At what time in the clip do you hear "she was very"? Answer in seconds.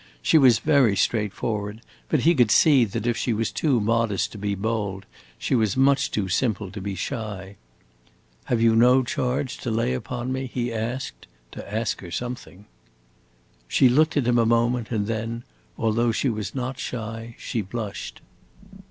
0.23-0.95